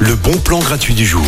[0.00, 1.22] le bon plan gratuit du jour.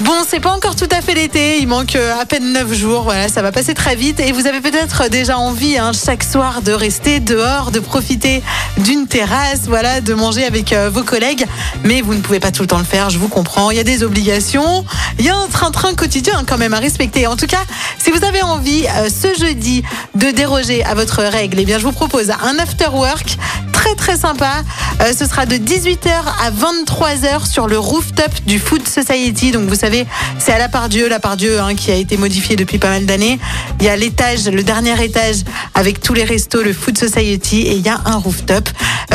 [0.00, 3.02] Bon, c'est pas encore tout à fait l'été, il manque euh, à peine 9 jours,
[3.02, 6.62] voilà, ça va passer très vite et vous avez peut-être déjà envie hein, chaque soir
[6.62, 8.42] de rester dehors, de profiter
[8.78, 11.46] d'une terrasse, voilà, de manger avec euh, vos collègues,
[11.84, 13.80] mais vous ne pouvez pas tout le temps le faire, je vous comprends, il y
[13.80, 14.84] a des obligations,
[15.18, 17.26] il y a un train-train quotidien quand même à respecter.
[17.26, 17.64] En tout cas,
[17.98, 19.82] si vous avez envie euh, ce jeudi
[20.14, 23.36] de déroger à votre règle, eh bien je vous propose un after work
[23.72, 24.62] très très sympa.
[25.02, 29.50] Euh, ce sera de 18h à 23h sur le rooftop du Food Society.
[29.50, 30.06] Donc vous savez,
[30.38, 33.38] c'est à la Pardieu, la Pardieu hein, qui a été modifiée depuis pas mal d'années.
[33.80, 35.36] Il y a l'étage, le dernier étage
[35.74, 38.68] avec tous les restos, le Food Society, et il y a un rooftop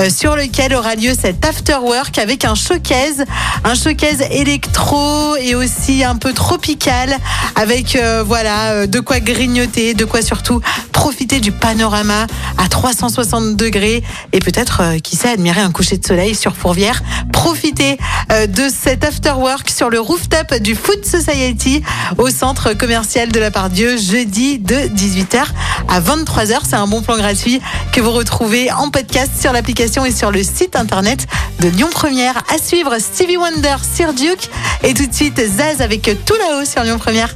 [0.10, 3.26] sur lequel aura lieu cet after work avec un showcase,
[3.64, 7.16] un showcase électro et aussi un peu tropical
[7.56, 10.62] avec euh, voilà euh, de quoi grignoter, de quoi surtout
[10.92, 16.06] profiter du panorama à 360 degrés et peut-être euh, qui sait admirer un coucher de
[16.06, 17.02] soleil sur Fourvière.
[17.34, 17.98] Profitez
[18.32, 21.82] euh, de cet after work sur le rooftop du Food Society
[22.18, 25.44] au centre commercial de la Pardieu jeudi de 18h
[25.88, 26.60] à 23h.
[26.70, 27.62] C'est un bon plan gratuit
[27.92, 31.28] que vous retrouvez en podcast sur l'application et sur le site internet
[31.60, 32.38] de Lyon Première.
[32.54, 34.50] À suivre Stevie Wonder, Sir Duke
[34.84, 37.36] et tout de suite Zaz avec tout là-haut sur Lyon Première.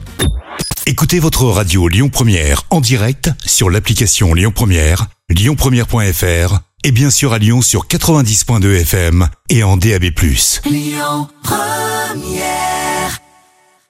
[0.85, 7.33] Écoutez votre radio Lyon Première en direct sur l'application Lyon Première, lyonpremière.fr et bien sûr
[7.33, 10.05] à Lyon sur 90.2 FM et en DAB+.